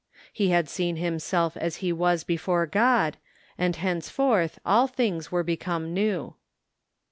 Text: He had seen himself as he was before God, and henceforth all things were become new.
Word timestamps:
He 0.33 0.49
had 0.49 0.67
seen 0.67 0.95
himself 0.95 1.55
as 1.55 1.75
he 1.75 1.93
was 1.93 2.23
before 2.23 2.65
God, 2.65 3.17
and 3.55 3.75
henceforth 3.75 4.57
all 4.65 4.87
things 4.87 5.31
were 5.31 5.43
become 5.43 5.93
new. 5.93 6.33